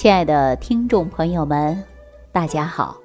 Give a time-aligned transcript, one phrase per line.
[0.00, 1.76] 亲爱的听众朋友们，
[2.32, 2.96] 大家好！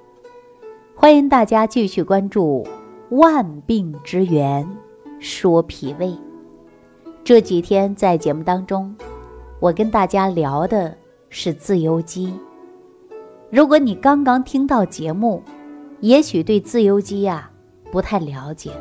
[0.96, 2.66] 欢迎大家继续关注
[3.18, 4.66] 《万病之源
[5.20, 6.08] 说脾胃》。
[7.22, 8.96] 这几天在节目当中，
[9.60, 10.96] 我跟大家聊的
[11.28, 12.34] 是自由基。
[13.50, 15.44] 如果你刚刚听到节目，
[16.00, 17.52] 也许对自由基呀
[17.92, 18.72] 不太了解。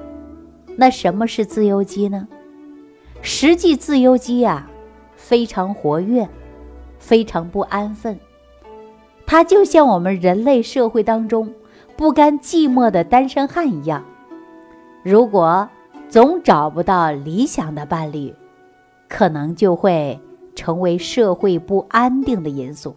[0.76, 2.28] 那什么是自由基呢？
[3.22, 4.70] 实际自由基呀
[5.16, 6.24] 非常活跃。
[7.04, 8.18] 非常不安分，
[9.26, 11.52] 他就像我们人类社会当中
[11.98, 14.02] 不甘寂寞的单身汉一样。
[15.02, 15.68] 如果
[16.08, 18.34] 总找不到理想的伴侣，
[19.06, 20.18] 可能就会
[20.54, 22.96] 成为社会不安定的因素。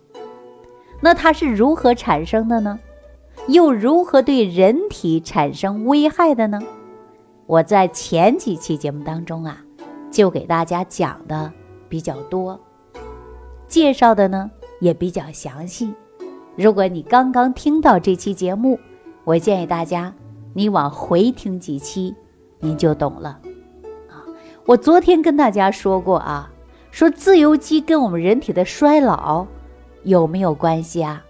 [1.02, 2.80] 那它是如何产生的呢？
[3.50, 6.62] 又如何对人体产生危害的呢？
[7.46, 9.62] 我在前几期节目当中啊，
[10.10, 11.52] 就给大家讲的
[11.90, 12.58] 比较多。
[13.68, 14.50] 介绍的呢
[14.80, 15.94] 也比较详细。
[16.56, 18.80] 如果你刚刚听到这期节目，
[19.24, 20.14] 我建议大家
[20.54, 22.16] 你往回听几期，
[22.60, 23.40] 您就懂了。
[24.10, 24.26] 啊，
[24.66, 26.50] 我昨天跟大家说过啊，
[26.90, 29.46] 说自由基跟我们人体的衰老
[30.04, 31.24] 有没有关系啊？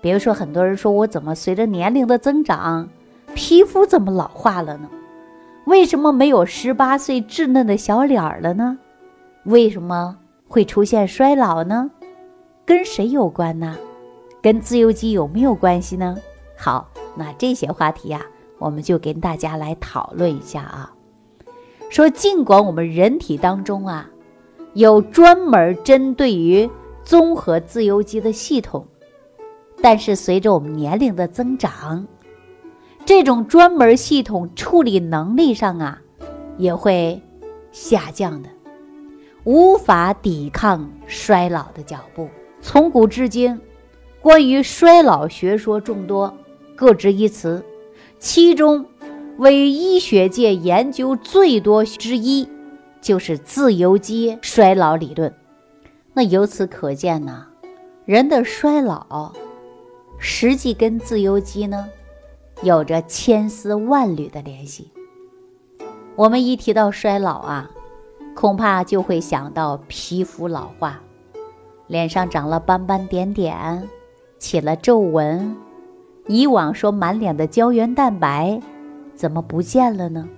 [0.00, 2.88] 比如说，很多人说我怎么随着年龄的增长，
[3.34, 4.88] 皮肤怎么老化了呢？
[5.66, 8.78] 为什么没有十八岁稚嫩的小脸儿了呢？
[9.44, 10.18] 为什么？
[10.52, 11.90] 会出现衰老呢，
[12.66, 13.74] 跟谁有关呢？
[14.42, 16.18] 跟自由基有没有关系呢？
[16.58, 18.20] 好，那这些话题呀，
[18.58, 20.92] 我们就跟大家来讨论一下啊。
[21.88, 24.10] 说，尽管我们人体当中啊，
[24.74, 26.68] 有专门针对于
[27.02, 28.86] 综合自由基的系统，
[29.80, 32.06] 但是随着我们年龄的增长，
[33.06, 35.98] 这种专门系统处理能力上啊，
[36.58, 37.18] 也会
[37.70, 38.50] 下降的。
[39.44, 42.28] 无法抵抗衰老的脚步。
[42.60, 43.60] 从古至今，
[44.20, 46.32] 关于衰老学说众多，
[46.76, 47.64] 各执一词。
[48.20, 48.86] 其中，
[49.38, 52.48] 为医学界研究最多之一，
[53.00, 55.34] 就是自由基衰老理论。
[56.14, 57.48] 那由此可见呢，
[58.04, 59.32] 人的衰老
[60.18, 61.88] 实际跟自由基呢，
[62.62, 64.92] 有着千丝万缕的联系。
[66.14, 67.68] 我们一提到衰老啊。
[68.34, 71.00] 恐怕就会想到皮肤老化，
[71.86, 73.88] 脸上长了斑斑点点，
[74.38, 75.56] 起了皱纹。
[76.28, 78.60] 以往说满脸的胶原蛋白，
[79.14, 80.28] 怎么不见了呢？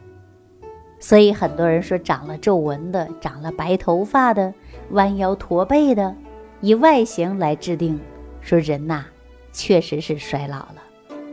[0.98, 4.52] 所以很多人说长了皱纹的、长了白头发的、
[4.90, 6.14] 弯腰驼背的，
[6.60, 8.00] 以外形来制定，
[8.40, 9.04] 说人呐
[9.52, 10.76] 确实是衰老了。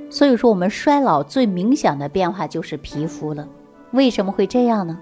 [0.10, 3.48] 所以说我们衰老最明显的变化就是皮肤了。
[3.92, 5.00] 为什么会这样呢？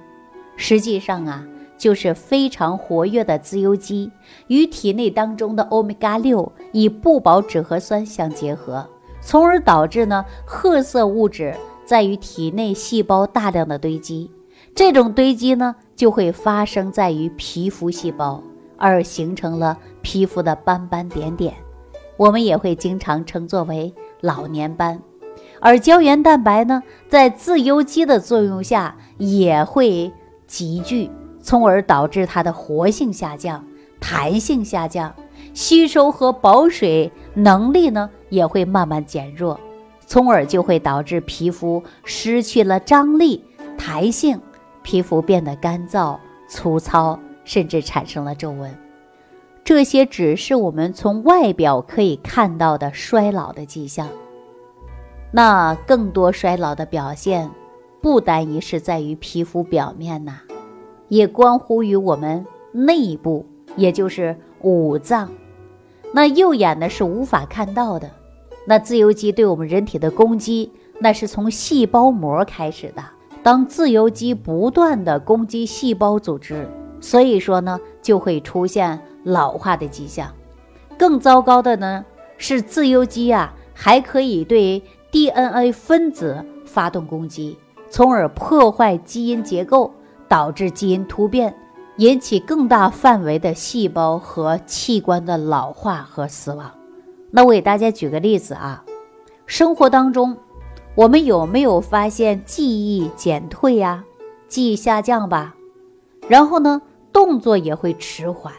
[0.61, 1.47] 实际上啊，
[1.77, 4.11] 就是非常活跃的自由基
[4.47, 8.85] 与体内当中的欧米伽六以不饱脂核酸相结合，
[9.21, 11.55] 从而导致呢褐色物质
[11.85, 14.29] 在于体内细胞大量的堆积。
[14.75, 18.43] 这种堆积呢，就会发生在于皮肤细胞，
[18.75, 21.53] 而形成了皮肤的斑斑点点，
[22.17, 25.01] 我们也会经常称作为老年斑。
[25.61, 30.11] 而胶原蛋白呢，在自由基的作用下，也会。
[30.49, 33.63] 急剧，从而导致它的活性下降、
[34.01, 35.13] 弹性下降，
[35.53, 39.59] 吸收和保水能力呢也会慢慢减弱，
[40.07, 43.45] 从而就会导致皮肤失去了张力、
[43.77, 44.41] 弹性，
[44.81, 46.17] 皮肤变得干燥、
[46.49, 48.75] 粗糙，甚至产生了皱纹。
[49.63, 54.07] 这些只是我们从外表可以看到的衰老的迹象，
[55.31, 57.51] 那更多衰老的表现。
[58.01, 60.39] 不单一是在于皮肤表面呐，
[61.07, 63.45] 也关乎于我们内部，
[63.75, 65.29] 也就是五脏。
[66.13, 68.09] 那右眼呢是无法看到的。
[68.65, 73.03] 那自由基对我们人体的攻击，那是从细胞膜开始的。
[73.41, 76.67] 当自由基不断的攻击细胞组织，
[76.99, 80.31] 所以说呢，就会出现老化的迹象。
[80.97, 82.05] 更糟糕的呢，
[82.37, 87.57] 是自由基啊，还可以对 DNA 分子发动攻击。
[87.89, 89.91] 从而破坏基因结构，
[90.27, 91.53] 导致基因突变，
[91.97, 96.71] 引起更大范围的细胞和器官的老化和死亡。
[97.31, 98.83] 那我给大家举个例子啊，
[99.45, 100.37] 生活当中，
[100.95, 104.03] 我们有没有发现记忆减退呀？
[104.47, 105.55] 记忆下降吧，
[106.27, 106.81] 然后呢，
[107.11, 108.53] 动作也会迟缓，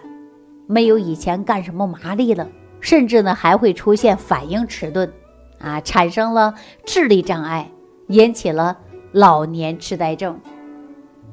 [0.67, 2.49] 没有以前干什么麻利了，
[2.81, 5.13] 甚至呢还会出现反应迟钝，
[5.59, 6.55] 啊，产生了
[6.85, 7.71] 智力障碍，
[8.09, 8.79] 引起了。
[9.13, 10.39] 老年痴呆症，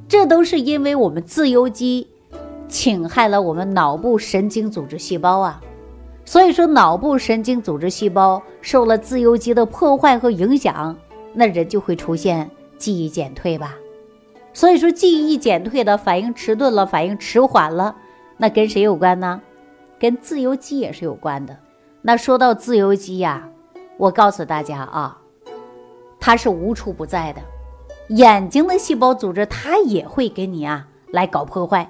[0.08, 2.08] 这都是因为我们自由基
[2.68, 5.62] 侵害了我们脑部神经组织细胞啊，
[6.26, 10.98] 所以说，脑部神经组织细胞受了自由基的破坏和影响，
[11.34, 13.76] 那人就会出现记忆减退吧。
[14.54, 17.96] 所以说，记忆减退的反应迟钝了，反应迟缓了，
[18.38, 19.40] 那跟谁有关呢？
[20.00, 21.58] 跟自由基也是有关的。
[22.02, 23.50] 那说到自由基呀，
[23.98, 25.22] 我告诉大家啊，
[26.20, 27.42] 它是无处不在的。
[28.10, 31.88] 眼睛的细胞组织它也会给你啊来搞破坏，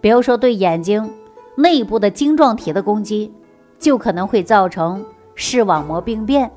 [0.00, 1.10] 比如说对眼睛
[1.56, 3.32] 内部的晶状体的攻击，
[3.78, 5.04] 就可能会造成
[5.34, 6.50] 视网膜病变，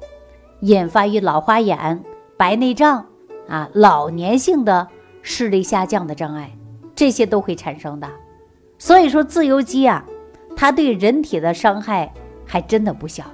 [0.61, 2.03] 引发于老花眼、
[2.37, 3.05] 白内障
[3.47, 4.87] 啊、老年性的
[5.21, 6.51] 视力下降的障碍，
[6.95, 8.07] 这些都会产生的。
[8.77, 10.05] 所以说自由基啊，
[10.55, 12.11] 它对人体的伤害。
[12.51, 13.25] 还真的不小。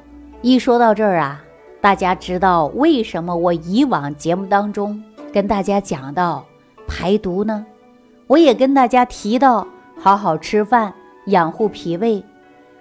[0.41, 1.41] 一说到这儿啊，
[1.79, 5.01] 大家知道为什么我以往节目当中
[5.35, 6.45] 跟大家讲到
[6.87, 7.65] 排毒呢？
[8.25, 9.67] 我也跟大家提到
[9.99, 10.93] 好好吃饭，
[11.25, 12.23] 养护脾胃。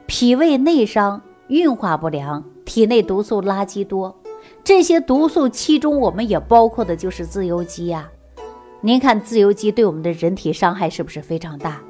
[0.06, 4.14] 脾胃内伤、运化不良，体内毒素垃圾多，
[4.62, 8.08] 这些毒素其中我们也包括的就是自由基呀。
[8.82, 11.82] 您看自由基对我们的人体伤害是不是非常大？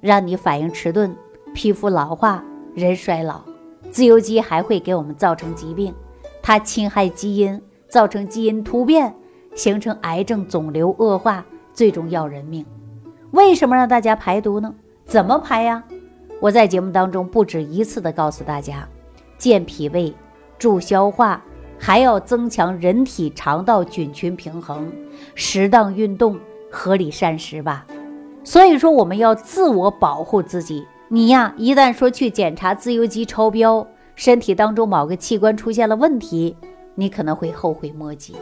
[0.00, 1.14] 让你反应迟钝，
[1.52, 2.42] 皮肤老化，
[2.74, 3.42] 人衰老。
[3.90, 5.94] 自由基还会给我们造成疾病，
[6.40, 9.14] 它侵害基因，造成基因突变，
[9.54, 12.64] 形成癌症、肿瘤恶化，最终要人命。
[13.32, 14.74] 为什么让大家排毒呢？
[15.04, 15.82] 怎么排呀？
[16.40, 18.88] 我在节目当中不止一次的告诉大家，
[19.36, 20.14] 健脾胃、
[20.58, 21.42] 助消化，
[21.78, 24.90] 还要增强人体肠道菌群平衡，
[25.34, 26.38] 适当运动，
[26.70, 27.86] 合理膳食吧。
[28.42, 30.86] 所以说，我们要自我保护自己。
[31.08, 36.56] 你呀，一旦说去检查自由基超标，身体当中某个器官出现了问题，
[36.94, 38.34] 你可能会后悔莫及。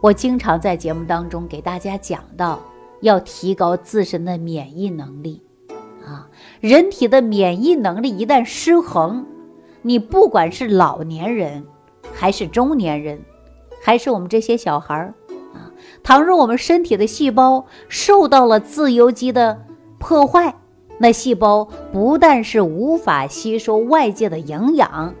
[0.00, 2.58] 我经常在节目当中给大家讲到，
[3.02, 5.42] 要提高自身的免疫能力
[6.02, 6.26] 啊。
[6.60, 9.26] 人体的免疫能力一旦失衡，
[9.82, 11.66] 你不管是老年人，
[12.14, 13.20] 还是中年人，
[13.82, 15.14] 还是我们这些小孩儿
[15.52, 15.68] 啊，
[16.02, 19.66] 倘若我们身体的细胞受到了自由基的
[19.98, 20.54] 破坏，
[20.96, 25.14] 那细胞不但是无法吸收外界的营养，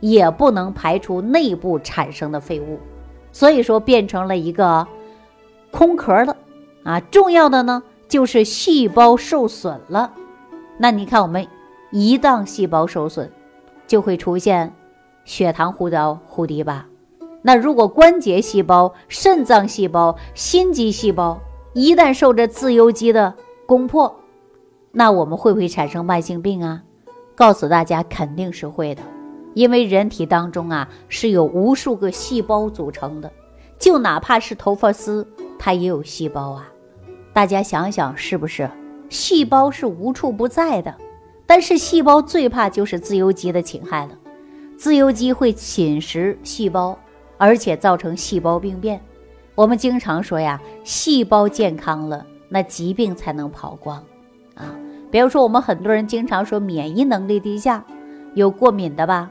[0.00, 2.78] 也不能排出内部产生的废物，
[3.36, 4.88] 所以说变成了一个
[5.70, 6.34] 空壳了
[6.84, 6.98] 啊！
[7.00, 10.10] 重要的呢就是细胞受损了。
[10.78, 11.46] 那你看，我们
[11.92, 13.30] 胰脏细胞受损，
[13.86, 14.72] 就会出现
[15.26, 16.86] 血糖忽高忽低吧？
[17.42, 21.38] 那如果关节细胞、肾脏细胞、心肌细胞
[21.74, 23.34] 一旦受着自由基的
[23.66, 24.18] 攻破，
[24.92, 26.82] 那我们会不会产生慢性病啊？
[27.34, 29.02] 告诉大家，肯定是会的，
[29.56, 33.32] 因为人体当中啊是有无数个细胞组成的，
[33.78, 35.26] 就哪怕是头发丝，
[35.58, 36.68] 它也有细胞啊。
[37.32, 38.68] 大家想想是不是？
[39.08, 40.94] 细胞是无处不在的，
[41.46, 44.10] 但是细胞最怕就是自由基的侵害了。
[44.76, 46.98] 自由基会侵蚀细胞，
[47.38, 49.00] 而且造成细胞病变。
[49.54, 53.96] 我们经常说呀，细胞健康了，那疾病才能跑光
[54.54, 54.76] 啊。
[55.10, 57.82] 比如说，我们很多人经常说免疫能力低下，
[58.34, 59.30] 有过敏的吧？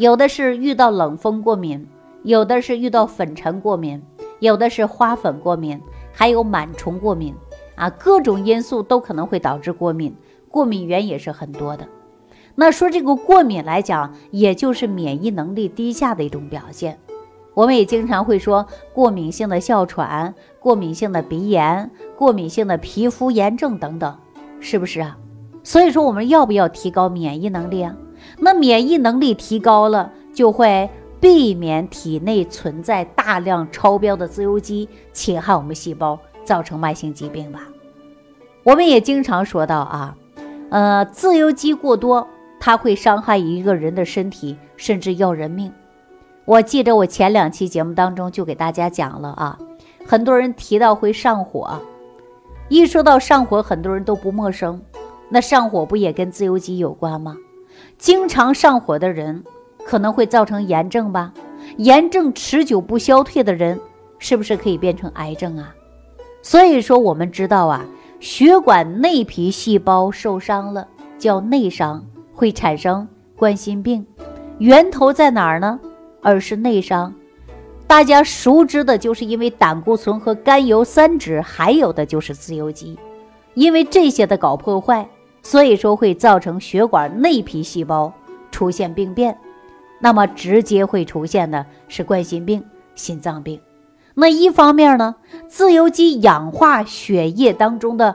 [0.00, 1.86] 有的是遇到冷风过敏，
[2.22, 4.02] 有的是遇到粉尘过敏，
[4.38, 5.78] 有的是花粉过敏，
[6.10, 7.34] 还有螨虫过敏
[7.74, 10.16] 啊，各种因素都可能会导致过敏，
[10.48, 11.86] 过敏源也是很多的。
[12.54, 16.98] 那说这个过敏来讲，也就是免疫能力低下的一种表现。
[17.52, 24.16] 我们也经常会说过敏性的哮喘、过敏性的鼻炎、过敏性的皮肤炎症等等。
[24.60, 25.18] 是不是啊？
[25.62, 27.94] 所以说我们要不要提高免疫能力啊？
[28.40, 30.88] 那免疫能力提高了，就会
[31.20, 37.68] 避免体内存在大量超标的自由基侵害我们细胞，造成慢性疾病吧？
[38.62, 40.16] 我们也经常说到啊，
[40.70, 42.26] 呃，自由基过多，
[42.58, 45.72] 它会伤害一个人的身体，甚至要人命。
[46.46, 49.58] 我记得我前两期节目当中就给大家讲了啊，
[50.06, 51.78] 很多人提到会上火。
[52.68, 54.80] 一说到上火，很多人都不陌生。
[55.28, 57.36] 那上火不也跟自由基有关吗？
[58.00, 59.44] 经常上火的人
[59.84, 61.30] 可能会造成炎症吧？
[61.76, 63.78] 炎症持久不消退的人，
[64.18, 65.74] 是不是可以变成癌症啊？
[66.40, 67.84] 所以说，我们知道啊，
[68.18, 70.88] 血管内皮细胞受伤了
[71.18, 72.02] 叫内伤，
[72.32, 74.04] 会产生冠心病。
[74.56, 75.78] 源头在哪儿呢？
[76.22, 77.12] 而是内伤。
[77.86, 82.98] 大家熟知的就是因为胆固醇和甘油三酯，还有的就是自由基，
[83.52, 85.06] 因为这些的搞破坏，
[85.42, 88.12] 所以说会造成血管内皮细胞
[88.50, 89.36] 出现病变，
[89.98, 92.62] 那么直接会出现的是冠心病、
[92.94, 93.60] 心脏病。
[94.14, 95.14] 那一方面呢，
[95.48, 98.14] 自由基氧化血液当中的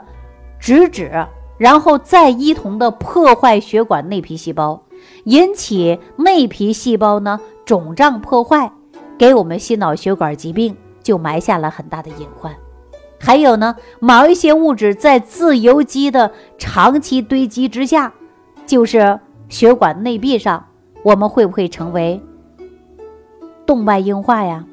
[0.60, 1.26] 脂质，
[1.58, 4.84] 然后再一同的破坏血管内皮细胞，
[5.24, 8.72] 引起内皮细胞呢肿胀破坏，
[9.18, 12.54] 给我们心脑血管疾病就埋下了很大的隐患。
[13.26, 18.14] 还有呢，某一些物质在自由基的长期堆积之下，
[18.68, 20.68] 就是血管内壁上，
[21.02, 22.22] 我们会不会成为
[23.66, 24.64] 动脉硬化呀？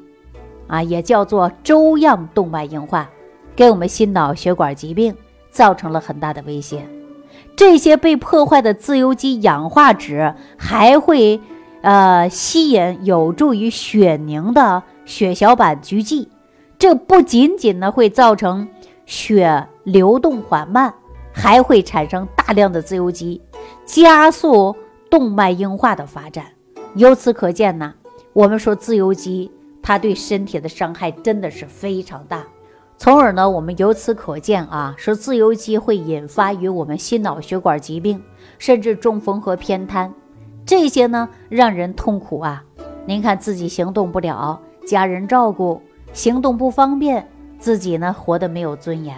[0.67, 3.09] 啊，也叫做粥样动脉硬化，
[3.55, 5.15] 给我们心脑血管疾病
[5.49, 6.87] 造成了很大的威胁。
[7.55, 11.41] 这些被破坏的自由基氧化酯还会，
[11.81, 16.29] 呃，吸引有助于血凝的血小板聚集。
[16.83, 18.67] 这不仅仅呢会造成
[19.05, 20.93] 血流动缓慢，
[21.31, 23.41] 还会产生大量的自由基，
[23.85, 24.75] 加速
[25.09, 26.43] 动脉硬化的发展。
[26.95, 27.93] 由此可见呢，
[28.33, 29.49] 我们说自由基
[29.81, 32.43] 它对身体的伤害真的是非常大。
[32.97, 38.21] 从而呢，我们由此可见啊，说自由基会引发于我们心脑血管疾病，
[38.57, 40.13] 甚至中风和偏瘫，
[40.65, 42.61] 这些呢让人痛苦啊。
[43.05, 45.81] 您看自己行动不了，家人照顾，
[46.13, 47.27] 行动不方便，
[47.57, 49.17] 自己呢活得没有尊严。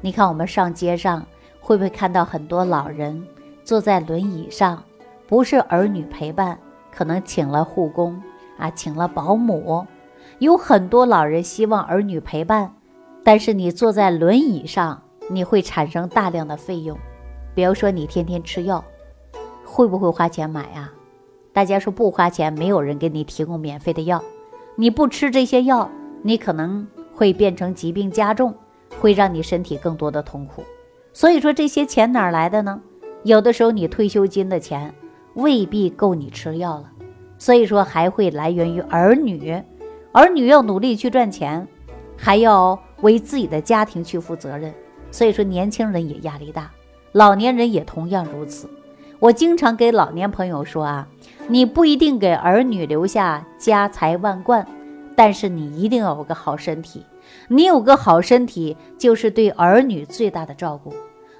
[0.00, 1.24] 你看我们上街上
[1.60, 3.22] 会不会看到很多老人
[3.62, 4.82] 坐在轮椅上，
[5.28, 6.58] 不是儿女陪伴，
[6.90, 8.20] 可能请了护工
[8.58, 9.86] 啊，请了保姆，
[10.38, 12.74] 有很多老人希望儿女陪伴。
[13.22, 16.98] 但是你坐在轮椅上，你会产生大量的费用。
[17.54, 18.82] 比如说你天天吃药，
[19.64, 20.90] 会不会花钱买啊？
[21.52, 24.20] 大家说不花钱，没有人给你提供免费的药。
[24.74, 25.88] 你不吃这些药，
[26.22, 28.54] 你可能会变成疾病加重，
[28.98, 30.64] 会让你身体更多的痛苦。
[31.12, 32.80] 所以说这些钱哪来的呢？
[33.24, 34.94] 有的时候你退休金的钱
[35.34, 36.90] 未必够你吃药了，
[37.38, 39.62] 所以说还会来源于儿女，
[40.12, 41.68] 儿女要努力去赚钱，
[42.16, 42.78] 还要。
[43.02, 44.72] 为自己的家庭去负责任，
[45.10, 46.70] 所以说年轻人也压力大，
[47.10, 48.70] 老年人也同样如此。
[49.18, 51.08] 我经常给老年朋友说啊，
[51.48, 54.64] 你不一定给儿女留下家财万贯，
[55.16, 57.04] 但是你一定要有个好身体。
[57.48, 60.92] 你有个好身体，就是对儿女最大的照顾。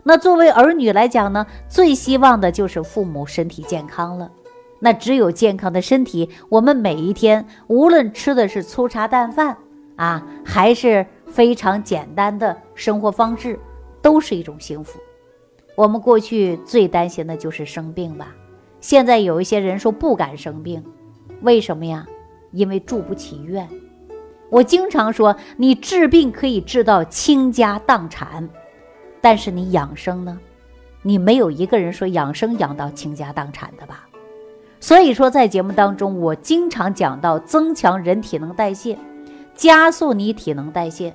[0.03, 4.31] 那作为儿女来讲呢，最希望的就是父母身体健康了。
[4.81, 9.57] 那只有健康的身体，我们每一天无论吃的是粗茶淡饭
[9.97, 11.07] 啊，还是。
[11.33, 13.59] 非常简单的生活方式，
[14.03, 15.01] 都是一种幸福。
[15.75, 18.35] 我们过去最担心的就是生病吧，
[18.83, 20.85] 现在有一些人说不敢生病，
[21.41, 22.07] 为什么呀？
[22.53, 23.69] 因为住不起院。
[24.49, 28.49] 我经常说，你治病可以治到倾家荡产，
[29.21, 30.39] 但是你养生呢？
[31.03, 34.07] 你没有一个人说养生养到倾家荡产的吧？
[34.79, 38.99] 所以说，在节目当中，我经常讲到增强人体能代谢，
[39.55, 41.15] 加速你体能代谢。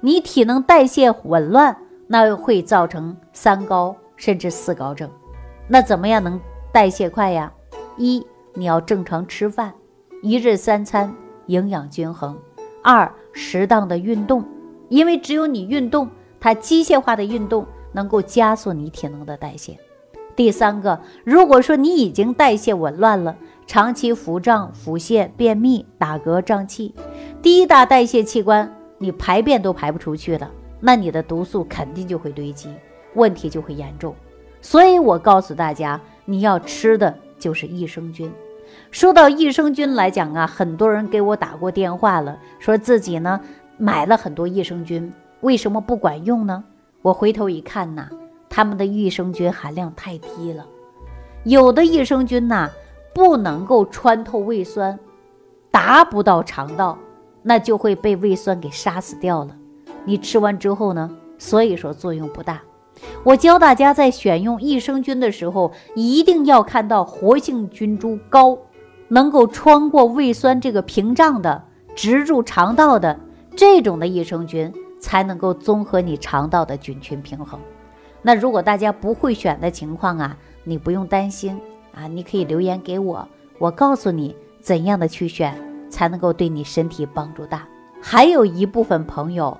[0.00, 1.76] 你体能代谢紊乱，
[2.06, 5.10] 那会造成三高甚至四高症。
[5.66, 6.40] 那怎么样能
[6.72, 7.52] 代谢快呀？
[7.96, 9.74] 一，你要正常吃饭，
[10.20, 11.14] 一日三餐
[11.46, 12.34] 营养均衡；
[12.82, 14.44] 二，适当的运动，
[14.88, 16.08] 因为只有你运动，
[16.40, 19.78] 它机械化的运动能够加速你体能的代谢。
[20.34, 26.92] 第三个，如果说你已经代谢紊乱了，长期腹胀、腹泻、便秘、打嗝、胀气，
[27.40, 28.74] 第一大代谢器官。
[29.00, 32.68] 你排便都排不出去了，那你的毒素肯定就会堆积，
[33.14, 34.12] 问题就会严重。
[34.60, 38.28] 所以我告诉大家，你要吃的就是益生菌。
[38.90, 43.40] 说到益生菌来讲啊，很多人给我打过电话了，说自己呢
[43.76, 46.64] 买了很多益生菌，为什么不管用呢？
[47.02, 48.08] 我回头一看呐，
[48.48, 50.66] 他们的益生菌含量太低了，
[51.44, 52.70] 有的益生菌呐
[53.14, 54.98] 不能够穿透胃酸，
[55.70, 56.98] 达不到肠道。
[57.40, 59.56] 那就会被胃酸给杀死掉了。
[60.04, 61.08] 你吃完之后呢？
[61.38, 62.60] 所以说作用不大。
[63.22, 68.58] 我教大家在选用益生菌的时候，一定要看到活性菌株高，
[69.08, 71.64] 能够穿过胃酸这个屏障的，
[71.96, 73.18] 直入肠道的
[73.56, 77.58] 这种的益生菌，才能够综合你肠道的菌群平衡。
[78.22, 81.60] 那如果大家不会选的情况啊，你不用担心
[81.94, 85.66] 啊，你可以留言给我，我告诉你怎样的去选。
[85.90, 87.66] 才能够对你身体帮助大。
[87.98, 89.56] 还有一部分朋友，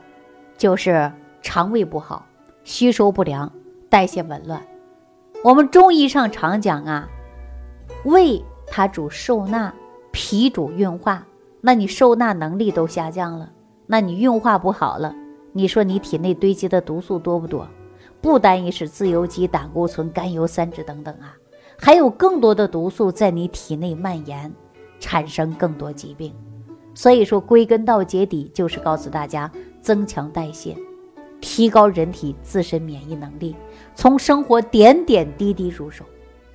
[0.58, 2.26] 就是肠胃不好、
[2.64, 3.50] 吸收不良、
[3.88, 4.62] 代谢紊乱。
[5.42, 7.08] 我们中医上常讲啊，
[8.04, 9.72] 胃它主受纳，
[10.12, 11.26] 脾主运化。
[11.60, 13.50] 那你受纳能力都下降了，
[13.86, 15.14] 那你运化不好了，
[15.52, 17.68] 你说你体内堆积的毒素多不多？
[18.20, 21.36] 不单一是自由基、胆固醇、甘油三酯等等啊，
[21.78, 24.52] 还有更多的毒素在你体内蔓延。
[25.00, 26.34] 产生更多疾病，
[26.92, 29.48] 所以说归根到结底就是告诉大家
[29.80, 30.76] 增强代谢，
[31.40, 33.54] 提高人体自身免疫能力，
[33.94, 36.04] 从生活点点滴滴入手。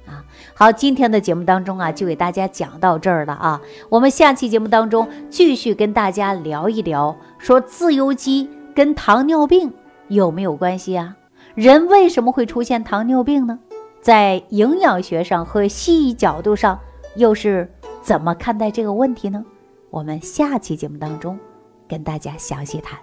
[0.06, 0.24] 啊。
[0.54, 3.62] 好，今天的节目当中啊，就给大家讲到这儿了啊。
[3.90, 9.72] 我们下期节目当中继续跟大家聊一聊，说自由基跟糖尿病
[10.08, 11.16] 有没有关系啊？
[11.56, 13.60] 人为什么会出现糖尿病呢？
[14.02, 16.80] 在营养学上和西医角度上
[17.16, 19.44] 又是怎么看待这个问题呢？
[19.90, 21.40] 我们下期节目当中
[21.88, 22.98] 跟大家详细谈。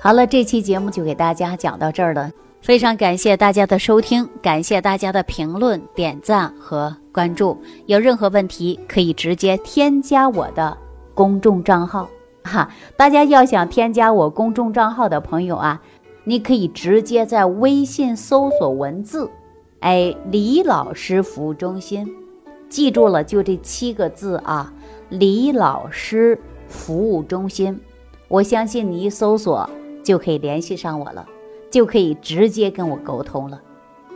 [0.00, 2.30] 好了，这期节目就给大家讲到这儿了，
[2.60, 7.56] 非常感谢大家的收听，感谢大家的评论、点赞和关注。
[7.86, 10.76] 有任何问题可以直接添加我的
[11.14, 12.08] 公众账号
[12.42, 12.68] 哈。
[12.96, 15.80] 大家要想添加我公众账号的朋友啊，
[16.24, 19.30] 你可以直接在微信搜索文字。
[19.80, 22.06] 哎，李老师服务中心，
[22.68, 24.72] 记住了，就这七个字啊！
[25.08, 27.80] 李老师服务中心，
[28.26, 29.70] 我相信你一搜索
[30.04, 31.24] 就可以联系上我了，
[31.70, 33.60] 就可以直接跟我沟通了，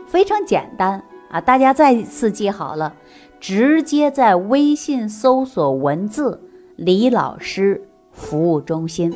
[0.07, 1.39] 非常简单啊！
[1.39, 2.93] 大家再次记好了，
[3.39, 6.41] 直接在微信搜索文字
[6.75, 7.81] “李老师
[8.11, 9.13] 服务中心”。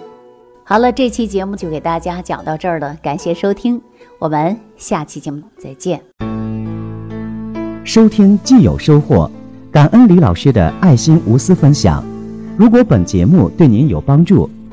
[0.64, 3.82] 好了，这期节目就给大家讲到这儿了，感谢收听，
[4.20, 6.02] 我们下期节目再见。
[7.84, 9.32] 收听既有收获，
[9.72, 12.04] 感恩李老师的爱心无私分享。
[12.58, 14.50] 如果本节目对您有帮助，